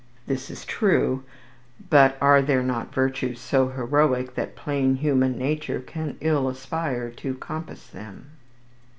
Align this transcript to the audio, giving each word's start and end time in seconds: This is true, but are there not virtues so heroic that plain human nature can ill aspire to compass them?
This 0.25 0.49
is 0.49 0.65
true, 0.65 1.23
but 1.91 2.17
are 2.19 2.41
there 2.41 2.63
not 2.63 2.91
virtues 2.91 3.39
so 3.39 3.67
heroic 3.69 4.33
that 4.33 4.55
plain 4.55 4.95
human 4.95 5.37
nature 5.37 5.79
can 5.79 6.17
ill 6.21 6.49
aspire 6.49 7.11
to 7.11 7.35
compass 7.35 7.85
them? 7.85 8.31